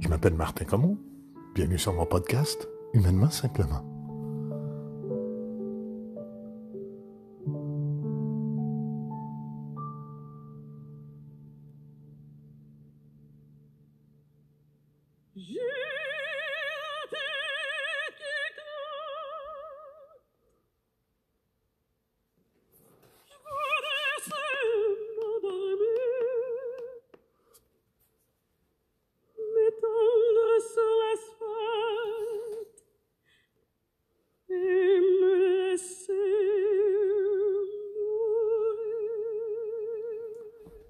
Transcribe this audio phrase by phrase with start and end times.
[0.00, 0.96] Je m'appelle Martin Comon.
[1.54, 3.97] Bienvenue sur mon podcast, Humainement Simplement.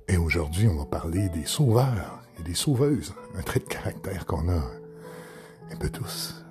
[0.09, 4.49] Et aujourd'hui, on va parler des sauveurs et des sauveuses, un trait de caractère qu'on
[4.49, 4.63] a
[5.71, 6.45] un peu tous,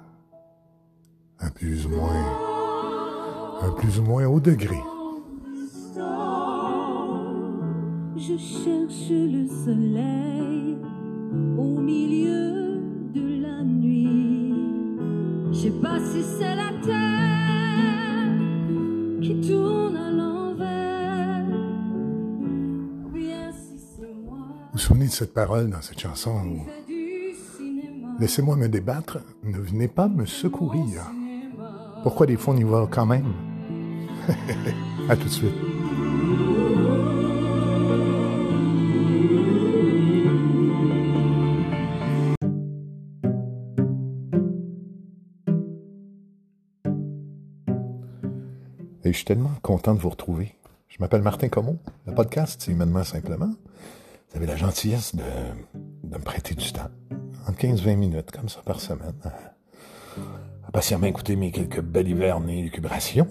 [1.40, 4.78] un plus ou moins, un plus ou moins haut degré.
[8.16, 10.78] Je cherche le soleil
[11.58, 12.80] au milieu
[13.14, 14.54] de la nuit.
[15.52, 17.17] Je sais pas si c'est la terre
[24.78, 26.40] Vous souvenez de cette parole dans cette chanson?
[28.20, 31.02] Laissez-moi me débattre, ne venez pas me secourir.
[32.04, 33.34] Pourquoi des fois on y va quand même?
[35.10, 35.52] à tout de suite.
[49.04, 50.54] Et je suis tellement content de vous retrouver.
[50.88, 51.80] Je m'appelle Martin Comon.
[52.06, 53.50] Le podcast, c'est Humainement Simplement.
[54.38, 55.24] Avez la gentillesse de,
[56.12, 56.92] me prêter du temps.
[57.48, 59.16] En 15-20 minutes, comme ça, par semaine.
[60.64, 63.28] À patiemment écouter mes quelques balivernes et lucubrations.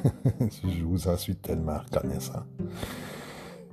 [0.40, 2.44] je vous en suis tellement reconnaissant.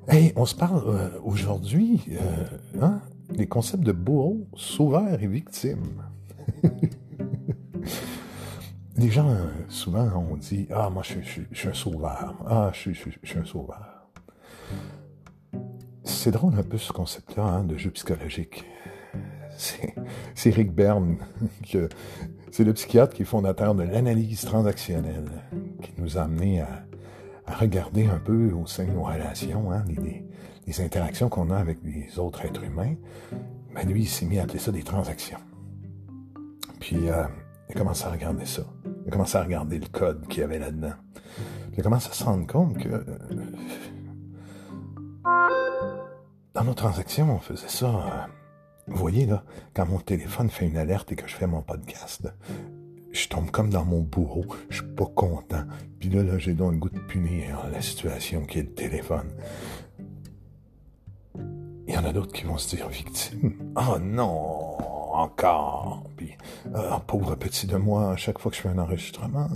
[0.09, 2.43] Hey, on se parle euh, aujourd'hui, euh,
[2.81, 6.03] hein, des concepts de bourreau, sauveur et victime.
[8.97, 12.35] Les gens, euh, souvent, on dit Ah, moi, je, suis un sauveur.
[12.45, 13.96] Ah, je suis un sauveur.
[16.27, 18.65] C'est drôle un peu ce concept-là hein, de jeu psychologique.
[20.35, 21.19] C'est Rick Berne,
[22.51, 25.29] c'est le psychiatre qui est fondateur de l'analyse transactionnelle,
[25.81, 26.83] qui nous a amené à,
[27.55, 29.85] regarder un peu au sein de nos relations, hein,
[30.67, 32.95] les, interactions qu'on a avec les autres êtres humains.
[33.73, 35.39] Ben lui, il s'est mis à appeler ça des transactions.
[36.81, 37.23] Puis, euh,
[37.69, 38.63] il a commencé à regarder ça.
[39.05, 40.95] Il a commencé à regarder le code qu'il y avait là-dedans.
[41.71, 43.01] Il a commencé à se rendre compte que euh,
[46.57, 47.85] dans nos transactions, on faisait ça.
[47.85, 48.31] euh,
[48.87, 49.43] vous voyez, là,
[49.75, 52.33] quand mon téléphone fait une alerte et que je fais mon podcast,
[53.11, 54.43] je tombe comme dans mon bourreau.
[54.69, 55.65] Je suis pas content.
[55.99, 59.29] Puis là, là j'ai donc le goût de punir la situation qui est le téléphone.
[61.87, 63.53] Il y en a d'autres qui vont se dire victime.
[63.75, 64.77] Oh non,
[65.13, 66.09] encore.
[66.17, 66.35] Puis,
[66.73, 69.47] ah, pauvre petit de moi, à chaque fois que je fais un enregistrement.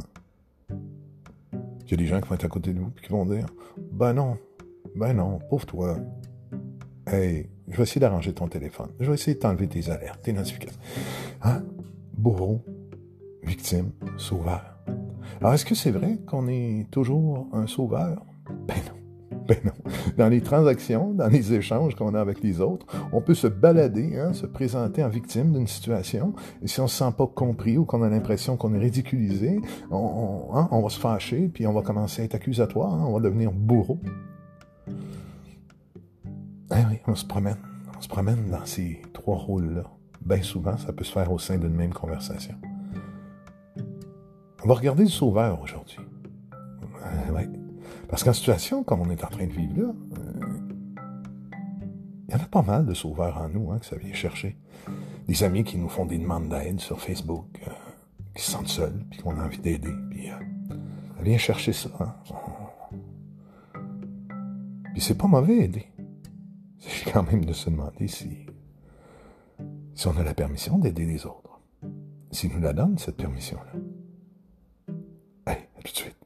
[0.69, 3.25] Il y a des gens qui vont être à côté de vous et qui vont
[3.25, 3.47] dire
[3.91, 4.37] Ben non,
[4.95, 5.97] ben non, pauvre toi.
[7.07, 8.89] Hey, je vais essayer d'arranger ton téléphone.
[8.99, 10.79] Je vais essayer de t'enlever tes alertes, tes notifications.
[11.41, 11.63] Hein?
[12.15, 12.63] Bourreau,
[13.43, 14.77] victime, sauveur.
[15.39, 18.23] Alors, est-ce que c'est vrai qu'on est toujours un sauveur?
[18.67, 19.37] Ben non.
[19.47, 19.71] Ben non.
[20.17, 24.19] Dans les transactions, dans les échanges qu'on a avec les autres, on peut se balader,
[24.19, 26.33] hein, se présenter en victime d'une situation.
[26.61, 29.59] Et si on se sent pas compris ou qu'on a l'impression qu'on est ridiculisé,
[29.89, 33.51] on, hein, va se fâcher, puis on va commencer à être accusatoire, on va devenir
[33.51, 33.99] bourreau.
[37.07, 37.57] On se promène.
[37.97, 39.83] On se promène dans ces trois rôles-là.
[40.25, 42.55] Bien souvent, ça peut se faire au sein d'une même conversation.
[44.63, 45.99] On va regarder le sauveur aujourd'hui.
[47.05, 47.45] Euh.
[48.07, 50.41] Parce qu'en situation comme on est en train de vivre là, euh,
[52.27, 54.57] il y en a pas mal de sauveurs en nous hein, que ça vient chercher.
[55.27, 57.71] Des amis qui nous font des demandes d'aide sur Facebook, euh,
[58.35, 59.93] qui se sentent seuls, puis qu'on a envie d'aider.
[60.09, 61.89] Puis ça vient chercher ça.
[61.99, 62.15] Hein.
[64.93, 65.90] Puis c'est pas mauvais aider.
[67.11, 68.45] Quand même de se demander si,
[69.95, 71.59] si on a la permission d'aider les autres.
[72.31, 73.73] S'ils nous la donnent, cette permission-là.
[75.45, 76.23] Allez, à tout de suite.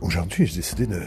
[0.00, 1.00] Aujourd'hui, j'ai décidé de,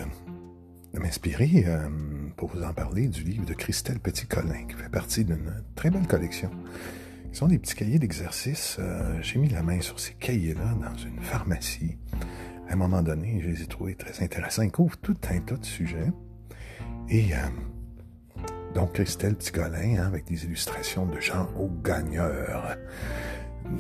[0.94, 1.88] de m'inspirer euh,
[2.36, 6.08] pour vous en parler du livre de Christelle Petit-Colin, qui fait partie d'une très belle
[6.08, 6.52] collection.
[7.36, 8.78] Ce sont des petits cahiers d'exercice.
[8.80, 11.98] Euh, j'ai mis la main sur ces cahiers-là dans une pharmacie.
[12.70, 14.62] À un moment donné, je les ai trouvés très intéressants.
[14.62, 16.14] Ils couvrent tout un tas de sujets.
[17.10, 17.40] Et euh,
[18.74, 22.78] donc, Christelle Petit-Colin, hein, avec des illustrations de Jean Augagneur,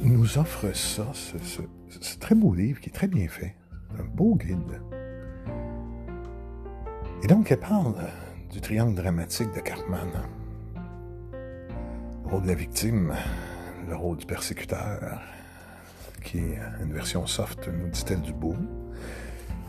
[0.01, 3.55] nous offre ça, ce très beau livre qui est très bien fait.
[3.97, 4.81] Un beau guide.
[7.23, 10.09] Et donc, elle parle euh, du triangle dramatique de Cartman.
[12.25, 13.13] Le rôle de la victime,
[13.87, 15.21] le rôle du persécuteur,
[16.23, 18.55] qui est une version soft, nous dit-elle, du beau,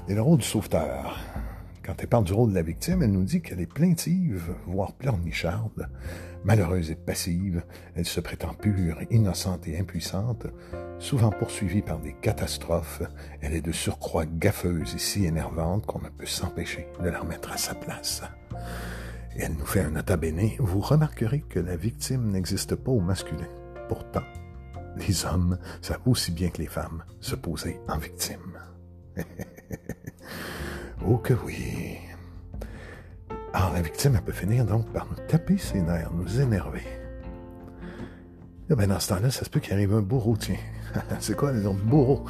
[0.08, 1.20] et le rôle du sauveteur.
[1.84, 4.94] Quand elle parle du rôle de la victime, elle nous dit qu'elle est plaintive, voire
[4.94, 5.88] pleurnicharde,
[6.44, 7.62] malheureuse et passive.
[7.94, 10.46] Elle se prétend pure, innocente et impuissante,
[10.98, 13.02] souvent poursuivie par des catastrophes.
[13.42, 17.52] Elle est de surcroît gaffeuse et si énervante qu'on ne peut s'empêcher de la remettre
[17.52, 18.22] à sa place.
[19.36, 20.50] Et elle nous fait un nota bene.
[20.58, 23.48] Vous remarquerez que la victime n'existe pas au masculin.
[23.88, 24.22] Pourtant,
[24.96, 28.58] les hommes savent aussi bien que les femmes se poser en victime.
[31.06, 31.98] oh que oui.
[33.52, 36.82] Alors la victime, elle peut finir donc par nous taper ses nerfs, nous énerver.
[38.70, 40.56] Eh ben, dans ce temps-là, ça se peut qu'il arrive un bourreau, tiens.
[41.20, 41.74] C'est quoi le nom?
[41.74, 42.24] Bourreau?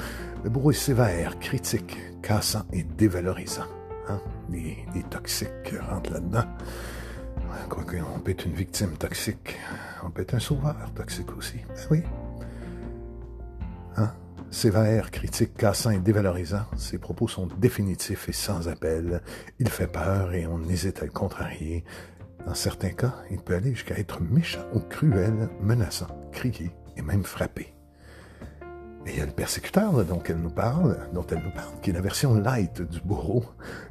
[0.45, 3.65] Le bourreau est sévère, critique, cassant et dévalorisant.
[4.09, 4.21] Hein?
[4.51, 6.45] Les, les toxiques rentrent là-dedans.
[7.69, 9.59] Quoique, on peut être une victime toxique.
[10.05, 11.59] On peut être un sauveur toxique aussi.
[11.69, 12.03] Ben oui.
[13.97, 14.13] Hein?
[14.51, 19.21] Sévère, critique, cassant et dévalorisant, ses propos sont définitifs et sans appel.
[19.59, 21.85] Il fait peur et on hésite à le contrarier.
[22.47, 27.25] Dans certains cas, il peut aller jusqu'à être méchant ou cruel, menaçant, crier et même
[27.25, 27.76] frapper.
[29.07, 31.91] Et il y a le persécuteur dont elle nous parle, dont elle nous parle, qui
[31.91, 33.45] est la version light du bourreau.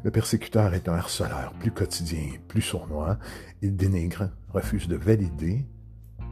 [0.03, 3.17] Le persécuteur est un harceleur plus quotidien, plus sournois.
[3.61, 5.65] Il dénigre, refuse de valider,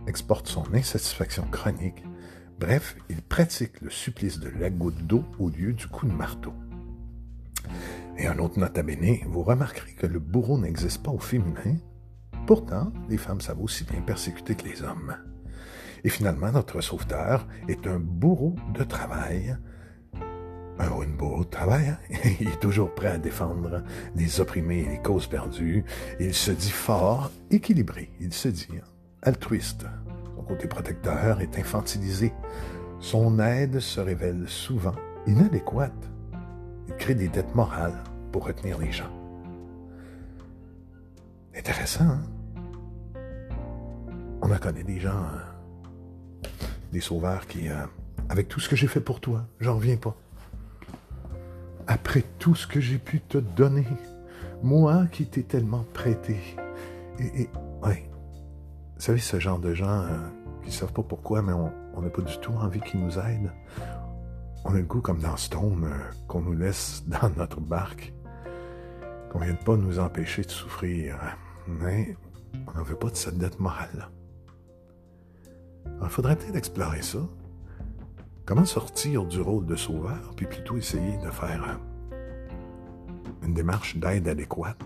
[0.05, 2.03] exporte son insatisfaction chronique.
[2.59, 6.53] Bref, il pratique le supplice de la goutte d'eau au lieu du coup de marteau.
[8.17, 11.77] Et un autre nota bene, vous remarquerez que le bourreau n'existe pas au féminin.
[12.45, 15.15] Pourtant, les femmes savent aussi bien persécuter que les hommes.
[16.03, 19.55] Et finalement, notre sauveteur est un bourreau de travail.
[20.79, 21.97] Un bourreau de travail, hein?
[22.39, 23.83] Il est toujours prêt à défendre
[24.15, 25.85] les opprimés et les causes perdues.
[26.19, 28.11] Il se dit fort, équilibré.
[28.19, 28.67] Il se dit
[29.21, 29.85] altruiste.
[30.35, 32.33] Son côté protecteur est infantilisé.
[32.99, 34.95] Son aide se révèle souvent
[35.27, 36.09] inadéquate.
[36.87, 39.11] Il crée des dettes morales pour retenir les gens.
[41.55, 42.21] Intéressant, hein?
[44.41, 45.52] On en connaît des gens, euh,
[46.93, 47.85] des sauveurs qui, euh,
[48.29, 50.15] avec tout ce que j'ai fait pour toi, j'en reviens pas.
[51.87, 53.85] Après tout ce que j'ai pu te donner,
[54.61, 56.37] moi qui t'ai tellement prêté.
[57.19, 57.49] Et, et
[57.83, 58.09] ouais,
[58.95, 60.17] vous savez, ce genre de gens euh,
[60.63, 63.51] qui savent pas pourquoi, mais on n'a pas du tout envie qu'ils nous aident.
[64.63, 68.13] On a le goût, comme dans Stone, euh, qu'on nous laisse dans notre barque,
[69.31, 71.17] qu'on ne vienne pas nous empêcher de souffrir.
[71.67, 72.15] Mais
[72.67, 74.09] on n'en veut pas de cette dette morale.
[76.01, 77.19] Il faudrait peut-être explorer ça.
[78.45, 81.79] Comment sortir du rôle de sauveur, puis plutôt essayer de faire
[82.11, 82.17] euh,
[83.43, 84.77] une démarche d'aide adéquate?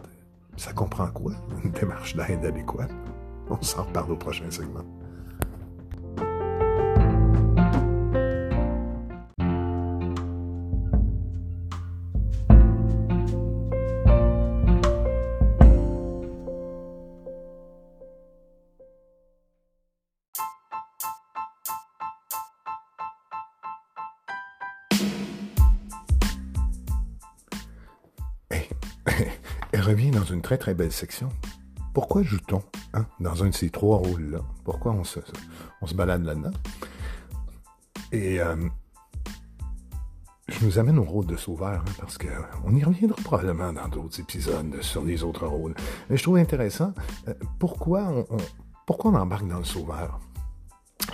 [0.58, 1.34] Ça comprend quoi,
[1.64, 2.92] une démarche d'aide adéquate?
[3.50, 4.86] On s'en reparle au prochain segment.
[30.48, 31.28] Très très belle section.
[31.94, 32.64] Pourquoi joue-t-on
[32.94, 34.40] hein, dans un de ces trois rôles-là?
[34.64, 35.20] Pourquoi on se,
[35.82, 36.54] on se balade là-dedans?
[38.14, 38.56] Et euh,
[40.48, 44.22] je nous amène au rôle de sauveur, hein, parce qu'on y reviendra probablement dans d'autres
[44.22, 45.76] épisodes sur les autres rôles.
[46.10, 46.94] Mais je trouve intéressant
[47.28, 48.38] euh, pourquoi on, on-
[48.86, 50.22] pourquoi on embarque dans le sauveur?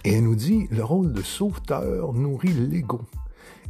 [0.04, 3.02] Et elle nous dit, le rôle de sauveteur nourrit l'ego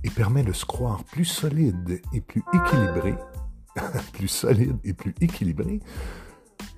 [0.03, 3.15] et permet de se croire plus solide et plus équilibré,
[4.13, 5.79] plus solide et plus équilibré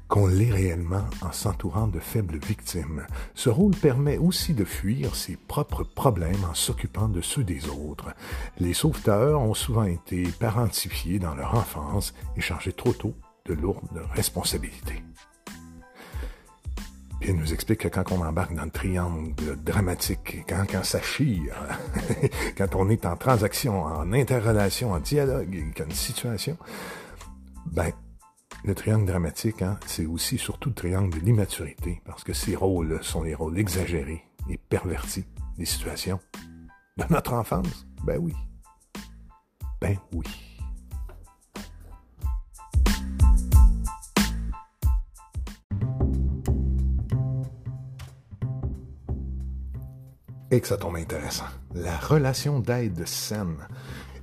[0.07, 3.07] qu'on l'est réellement en s'entourant de faibles victimes.
[3.33, 8.13] Ce rôle permet aussi de fuir ses propres problèmes en s'occupant de ceux des autres.
[8.59, 14.03] Les sauveteurs ont souvent été parentifiés dans leur enfance et chargés trop tôt de lourdes
[14.13, 15.03] responsabilités.
[17.27, 21.55] Elle nous explique que quand on embarque dans le triangle dramatique, quand, ça chire,
[22.57, 26.55] quand on est en transaction, en interrelation, en dialogue, une situation,
[27.65, 27.91] ben,
[28.63, 32.99] le triangle dramatique, hein, c'est aussi surtout le triangle de l'immaturité, parce que ces rôles
[33.01, 35.25] sont les rôles exagérés et pervertis
[35.57, 36.19] des situations
[36.97, 37.87] de notre enfance.
[38.03, 38.35] Ben oui.
[39.81, 40.25] Ben oui.
[50.51, 51.45] Et que ça tombe intéressant.
[51.73, 53.57] La relation d'aide saine.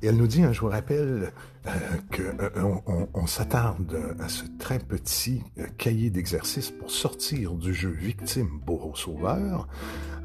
[0.03, 1.33] Et elle nous dit, hein, je vous rappelle,
[1.67, 1.71] euh,
[2.13, 7.91] qu'on on, on s'attarde à ce très petit euh, cahier d'exercice pour sortir du jeu
[7.91, 9.69] victime bourreau sauveur.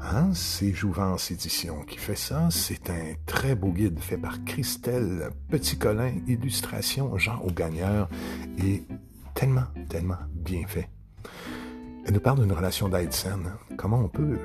[0.00, 2.48] Hein, c'est Jouvence Édition qui fait ça.
[2.50, 8.08] C'est un très beau guide fait par Christelle Petit-Colin, illustration Jean Augagneur,
[8.58, 8.82] et
[9.34, 10.88] tellement, tellement bien fait.
[12.04, 13.52] Elle nous parle d'une relation d'aide saine.
[13.76, 14.38] Comment on peut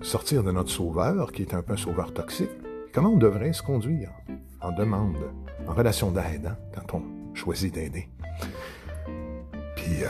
[0.00, 2.50] sortir de notre sauveur, qui est un peu un sauveur toxique,
[2.92, 4.10] comment on devrait se conduire
[4.60, 5.16] en demande,
[5.66, 8.08] en relation d'aide, hein, quand on choisit d'aider?
[9.76, 10.08] Puis, euh,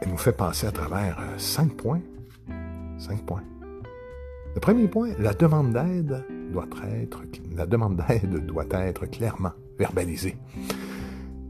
[0.00, 2.00] elle nous fait passer à travers euh, cinq points.
[2.98, 3.42] Cinq points.
[4.54, 7.22] Le premier point, la demande d'aide doit être,
[7.54, 10.36] la demande d'aide doit être clairement verbalisée.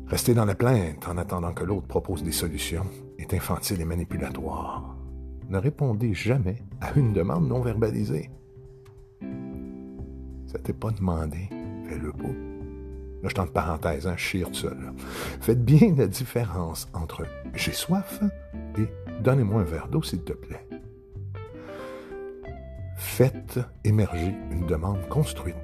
[0.06, 2.86] Rester dans la plainte en attendant que l'autre propose des solutions
[3.18, 4.99] est infantile et manipulatoire.
[5.50, 8.30] Ne répondez jamais à une demande non verbalisée.
[10.46, 11.48] Ça t'est pas demandé,
[11.88, 12.28] fais-le pas.
[13.22, 14.78] Là, je tente parenthèse, hein, chire tout seul.
[15.40, 18.20] Faites bien la différence entre j'ai soif
[18.78, 18.86] et
[19.24, 20.64] donnez-moi un verre d'eau, s'il te plaît.
[22.96, 25.56] Faites émerger une demande construite.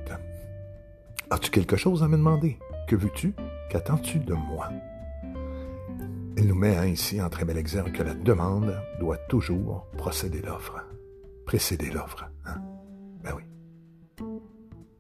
[1.31, 2.59] As-tu quelque chose à me demander?
[2.89, 3.35] Que veux-tu?
[3.71, 4.69] Qu'attends-tu de moi?
[6.37, 10.85] Elle nous met ici en très bel exergue que la demande doit toujours procéder l'offre.
[11.47, 12.31] Précéder l'offre.
[12.45, 12.61] Hein?
[13.25, 13.43] Ben oui.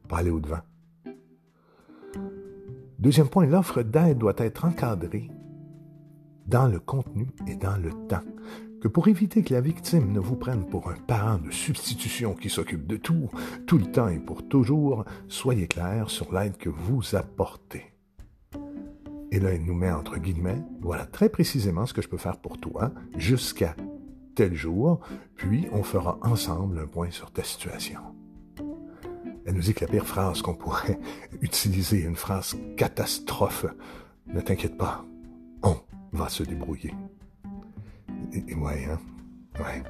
[0.09, 0.61] Pas aller au-devant.
[2.99, 5.31] Deuxième point, l'offre d'aide doit être encadrée
[6.47, 8.25] dans le contenu et dans le temps.
[8.81, 12.49] Que pour éviter que la victime ne vous prenne pour un parent de substitution qui
[12.49, 13.29] s'occupe de tout,
[13.67, 17.96] tout le temps et pour toujours, soyez clair sur l'aide que vous apportez.
[19.37, 22.39] Et là, il nous met entre guillemets, voilà très précisément ce que je peux faire
[22.39, 23.77] pour toi jusqu'à
[24.35, 25.01] tel jour,
[25.35, 28.01] puis on fera ensemble un point sur ta situation.
[29.45, 30.99] Elle nous dit que la pire phrase qu'on pourrait
[31.43, 33.67] utiliser, une phrase catastrophe,
[34.27, 35.05] ne t'inquiète pas,
[35.63, 35.77] on
[36.15, 36.95] va se débrouiller.
[38.33, 38.99] Et, ouais, hein?
[39.59, 39.83] Ouais.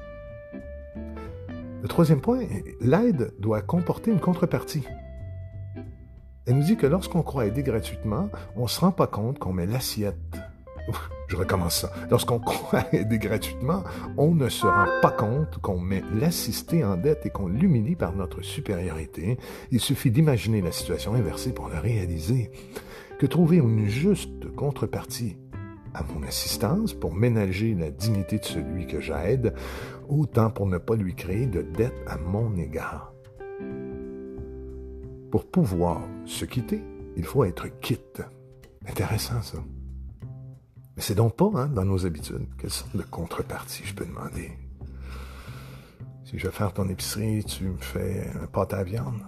[1.81, 2.41] Le troisième point,
[2.81, 4.83] l'aide doit comporter une contrepartie.
[6.47, 9.51] Elle nous dit que lorsqu'on croit aider gratuitement, on ne se rend pas compte qu'on
[9.51, 10.15] met l'assiette.
[11.27, 11.91] Je recommence ça.
[12.09, 13.83] Lorsqu'on croit aider gratuitement,
[14.15, 18.15] on ne se rend pas compte qu'on met l'assisté en dette et qu'on l'humilie par
[18.15, 19.37] notre supériorité.
[19.71, 22.49] Il suffit d'imaginer la situation inversée pour le réaliser.
[23.19, 25.35] Que trouver une juste contrepartie
[25.93, 29.53] à mon assistance pour ménager la dignité de celui que j'aide,
[30.07, 33.16] autant pour ne pas lui créer de dette à mon égard?
[35.31, 36.81] Pour pouvoir se quitter,
[37.15, 38.21] il faut être quitte.
[38.87, 39.57] Intéressant ça.
[40.95, 42.47] Mais c'est donc pas hein, dans nos habitudes.
[42.57, 44.51] Quelle sorte de contrepartie je peux demander?
[46.23, 49.21] Si je vais faire ton épicerie, tu me fais un pâte à viande?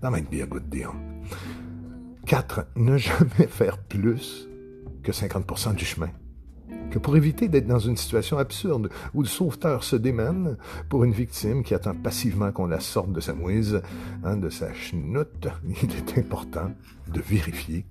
[0.00, 0.90] That might be a good deal.
[2.26, 2.66] 4.
[2.76, 4.48] Ne jamais faire plus
[5.02, 6.10] que 50% du chemin
[6.98, 10.56] pour éviter d'être dans une situation absurde où le sauveteur se démène
[10.88, 13.82] pour une victime qui attend passivement qu'on la sorte de sa mouise,
[14.24, 15.48] hein, de sa chenoute,
[15.82, 16.70] il est important
[17.08, 17.84] de vérifier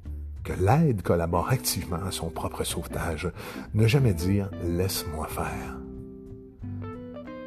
[0.43, 3.31] que l'aide collabore activement à son propre sauvetage.
[3.73, 5.77] Ne jamais dire laisse-moi faire.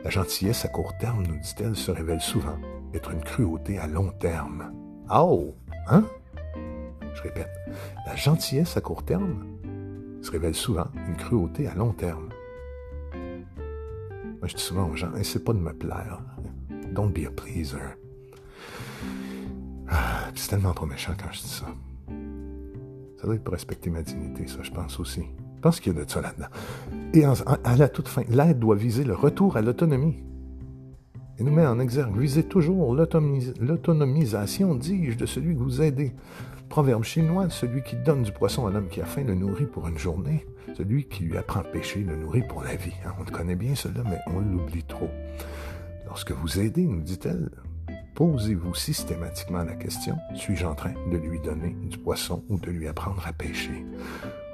[0.05, 2.59] La gentillesse à court terme, nous dit-elle, se révèle souvent
[2.95, 4.73] être une cruauté à long terme.
[5.15, 5.55] Oh,
[5.89, 6.05] hein?
[7.15, 7.51] Je répète,
[8.07, 9.58] la gentillesse à court terme
[10.23, 12.29] se révèle souvent une cruauté à long terme.
[13.13, 16.21] Moi, je dis souvent aux gens, essaie pas de me plaire.
[16.93, 17.79] Don't be a pleaser.
[19.89, 21.67] Ah, c'est tellement trop méchant quand je dis ça.
[23.17, 25.23] Ça doit être pour respecter ma dignité, ça, je pense aussi.
[25.57, 26.47] Je pense qu'il y a de ça là-dedans.
[27.15, 30.23] Et à la toute fin, l'aide doit viser le retour à l'autonomie.
[31.41, 36.13] Il nous met en exergue, visez toujours l'autonomisation, dis-je, de celui que vous aidez.
[36.69, 39.89] Proverbe chinois, celui qui donne du poisson à l'homme qui a faim le nourrit pour
[39.89, 40.47] une journée.
[40.77, 42.93] Celui qui lui apprend à pêcher le nourrit pour la vie.
[43.07, 43.15] Hein.
[43.19, 45.11] On le connaît bien cela, mais on l'oublie trop.
[46.07, 47.49] Lorsque vous aidez, nous dit-elle,
[48.15, 52.87] posez-vous systématiquement la question, suis-je en train de lui donner du poisson ou de lui
[52.87, 53.85] apprendre à pêcher?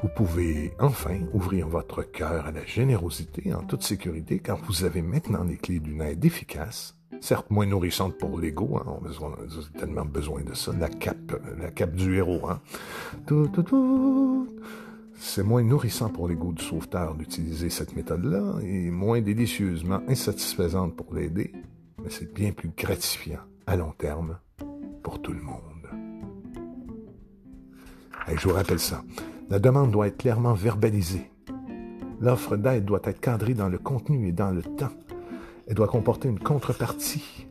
[0.02, 5.02] Vous pouvez enfin ouvrir votre cœur à la générosité en toute sécurité quand vous avez
[5.02, 6.94] maintenant les clés d'une aide efficace
[7.24, 11.70] certes moins nourrissante pour l'ego, hein, on a tellement besoin de ça, la cape, la
[11.70, 12.50] cape du héros.
[12.50, 12.60] Hein.
[15.16, 21.14] C'est moins nourrissant pour l'ego du sauveteur d'utiliser cette méthode-là et moins délicieusement insatisfaisante pour
[21.14, 21.52] l'aider,
[22.02, 24.36] mais c'est bien plus gratifiant à long terme
[25.02, 25.62] pour tout le monde.
[28.28, 29.02] Et je vous rappelle ça.
[29.48, 31.30] La demande doit être clairement verbalisée.
[32.20, 34.92] L'offre d'aide doit être cadrée dans le contenu et dans le temps.
[35.66, 37.46] Elle doit comporter une contrepartie.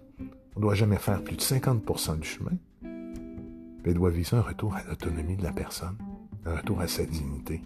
[0.55, 2.51] On ne doit jamais faire plus de 50% du chemin.
[3.86, 5.98] Elle doit viser un retour à l'autonomie de la personne,
[6.46, 7.62] un retour à sa dignité,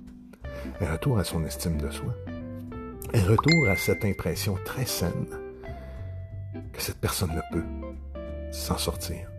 [0.81, 2.15] un retour à son estime de soi,
[3.13, 5.27] un retour à cette impression très saine
[6.73, 7.65] que cette personne ne peut
[8.51, 9.29] s'en sortir,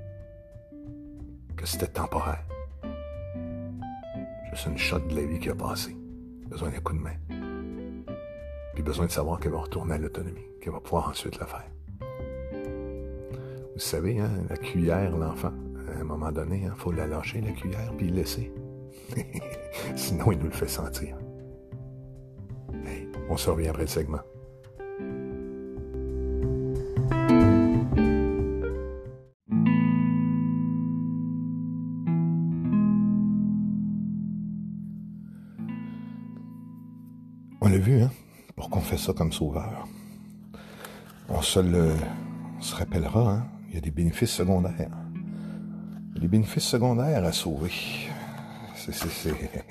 [1.56, 2.44] que c'était temporaire.
[4.50, 5.96] Juste une shot de la vie qui a passé,
[6.46, 7.16] besoin d'un coup de main,
[8.78, 11.66] puis besoin de savoir qu'elle va retourner à l'autonomie, qu'elle va pouvoir ensuite le faire.
[13.74, 15.50] Vous savez, hein, la cuillère, l'enfant,
[15.88, 18.52] à un moment donné, il hein, faut la lâcher, la cuillère, puis laisser.
[19.96, 21.16] Sinon, il nous le fait sentir.
[23.28, 24.20] on se revient après le segment.
[39.12, 39.86] Comme sauveur?
[41.28, 41.94] On se le
[42.72, 43.46] rappellera, hein?
[43.68, 44.90] Il y a des bénéfices secondaires.
[46.14, 47.70] Les bénéfices secondaires à sauver.
[48.74, 49.64] C'est, c'est, c'est.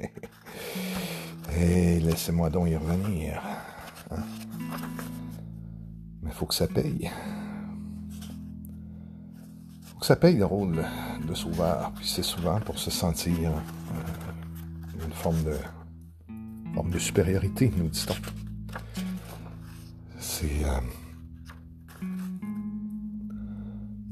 [1.59, 3.41] Et laissez-moi donc y revenir.
[4.11, 4.23] Hein?
[6.21, 7.09] Mais il faut que ça paye.
[9.85, 10.83] faut que ça paye le rôle
[11.27, 11.91] de sauveur.
[11.95, 15.55] Puis c'est souvent pour se sentir euh, une forme de,
[16.75, 18.46] forme de supériorité, nous dit-on.
[20.39, 20.65] C'est.
[20.65, 20.79] Euh,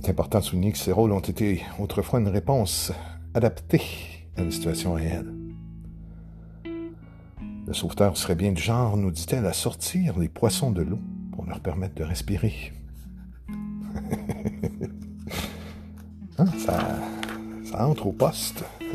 [0.02, 2.92] C'est important de souligner que ces rôles ont été autrefois une réponse
[3.34, 3.82] adaptée
[4.38, 5.34] à une situation réelle.
[7.66, 11.00] Le sauveteur serait bien du genre, nous dit-elle, à sortir les poissons de l'eau
[11.32, 12.74] pour leur permettre de respirer.
[16.38, 18.66] Hein, ça, entre au poste.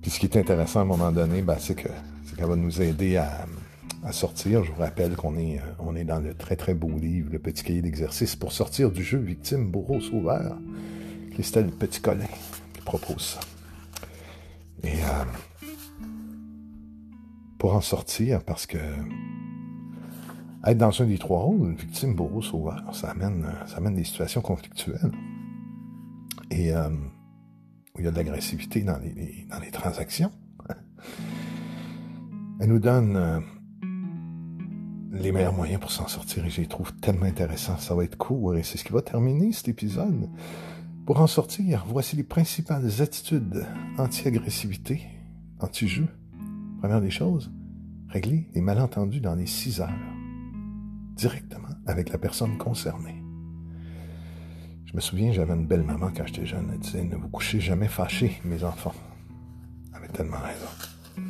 [0.00, 3.18] Puis ce qui est intéressant à un moment donné, ben, c'est qu'elle va nous aider
[3.18, 3.44] à,
[4.06, 4.62] à sortir.
[4.62, 7.40] Je vous rappelle qu'on est, euh, on est dans le très très beau livre, le
[7.40, 10.56] petit cahier d'exercice pour sortir du jeu victime, bourreau, sauveur.
[11.32, 12.24] Christelle Petit-Colin
[12.72, 13.40] qui propose ça.
[14.84, 15.66] Et euh,
[17.58, 18.78] pour en sortir, parce que
[20.64, 24.40] être dans un des trois rôles, victime, bourreau, sauveur, ça amène, ça amène des situations
[24.40, 25.12] conflictuelles.
[26.52, 26.88] Et euh,
[27.94, 30.30] où il y a de l'agressivité dans les, dans les transactions.
[32.60, 33.42] Elle nous donne
[35.12, 37.78] les meilleurs moyens pour s'en sortir et je les trouve tellement intéressants.
[37.78, 40.28] Ça va être court et c'est ce qui va terminer cet épisode.
[41.04, 43.64] Pour en sortir, voici les principales attitudes
[43.98, 45.02] anti-agressivité,
[45.60, 46.08] anti-jeu.
[46.80, 47.50] Première des choses,
[48.08, 49.88] régler les malentendus dans les six heures,
[51.14, 53.22] directement avec la personne concernée.
[54.84, 56.70] Je me souviens, j'avais une belle maman quand j'étais jeune.
[56.72, 58.94] Elle disait Ne vous couchez jamais fâchés, mes enfants.
[59.90, 61.24] Elle avait tellement raison.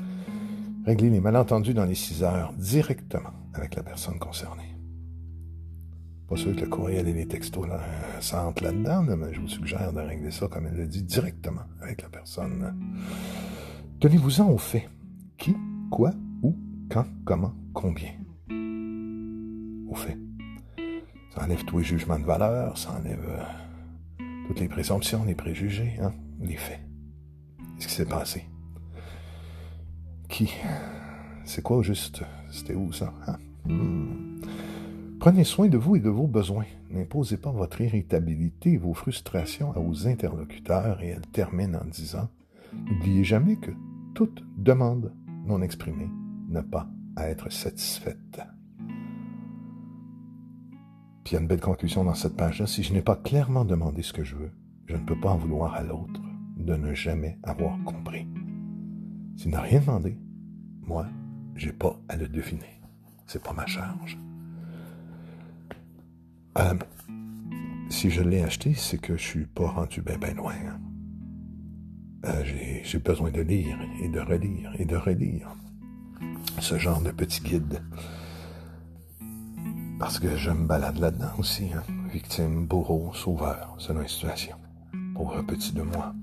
[0.84, 4.76] Régler les malentendus dans les six heures directement avec la personne concernée.
[6.28, 7.80] Pas sûr que le courriel et les textos là,
[8.20, 11.62] ça entre là-dedans, mais je vous suggère de régler ça, comme elle le dit, directement
[11.80, 12.74] avec la personne.
[14.00, 14.88] Tenez-vous-en au fait.
[15.38, 15.54] Qui,
[15.90, 16.56] quoi, où,
[16.90, 18.10] quand, comment, combien?
[19.88, 20.18] Au fait.
[21.32, 25.96] Ça enlève tous les jugements de valeur, ça enlève euh, toutes les présomptions, les préjugés,
[26.00, 26.80] hein, les faits.
[27.78, 28.46] Ce qui s'est passé?
[30.28, 30.50] Qui?
[31.46, 32.22] C'est quoi juste?
[32.50, 33.38] C'était où ça hein?
[33.64, 34.40] Hmm.
[35.20, 36.66] Prenez soin de vous et de vos besoins.
[36.90, 42.28] N'imposez pas votre irritabilité et vos frustrations à vos interlocuteurs et elle termine en disant
[42.72, 43.70] N'oubliez jamais que
[44.14, 45.14] toute demande
[45.46, 46.10] non exprimée
[46.48, 48.40] n'a pas à être satisfaite.
[51.22, 52.66] Puis il y a une belle conclusion dans cette page-là.
[52.66, 54.52] Si je n'ai pas clairement demandé ce que je veux,
[54.86, 56.20] je ne peux pas en vouloir à l'autre
[56.56, 58.26] de ne jamais avoir compris.
[59.36, 60.18] S'il n'a rien demandé,
[60.82, 61.06] moi,
[61.56, 62.80] j'ai pas à le deviner.
[63.26, 64.18] C'est pas ma charge.
[66.58, 66.74] Euh,
[67.90, 70.54] si je l'ai acheté, c'est que je suis pas rendu bien ben loin.
[70.54, 70.80] Hein.
[72.26, 72.44] Euh,
[72.82, 75.54] j'ai besoin de lire et de relire et de relire
[76.60, 77.82] ce genre de petit guide.
[79.98, 81.70] Parce que je me balade là-dedans aussi.
[81.74, 81.82] Hein.
[82.12, 84.56] Victime, bourreau, sauveur, selon la situation.
[85.14, 86.14] Pauvre petit de moi.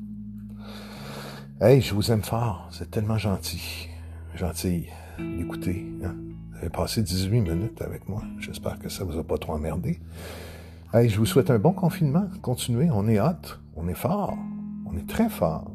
[1.62, 2.68] Hey, je vous aime fort.
[2.72, 3.90] C'est tellement gentil.
[4.36, 4.88] Gentil
[5.20, 5.86] d'écouter.
[6.04, 6.16] Hein?
[6.52, 8.22] Vous avez passé 18 minutes avec moi.
[8.40, 10.00] J'espère que ça vous a pas trop emmerdé.
[10.94, 12.28] Hey, je vous souhaite un bon confinement.
[12.42, 12.90] Continuez.
[12.92, 13.60] On est hot.
[13.76, 14.38] On est fort.
[14.86, 15.72] On est très fort.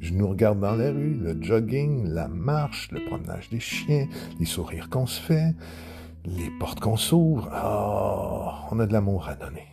[0.00, 4.06] Je nous regarde dans la rue, le jogging, la marche, le promenage des chiens,
[4.38, 5.54] les sourires qu'on se fait,
[6.24, 7.50] les portes qu'on s'ouvre.
[7.52, 9.66] Oh, on a de l'amour à donner.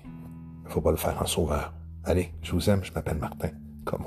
[0.66, 1.74] Il faut pas le faire en sauveur.
[2.04, 3.50] Allez, je vous aime, je m'appelle Martin.
[3.84, 4.04] Comme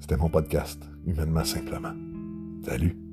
[0.00, 1.94] C'était mon podcast, humainement simplement.
[2.64, 3.09] Salut.